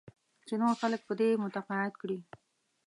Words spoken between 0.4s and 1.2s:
چې نور خلک په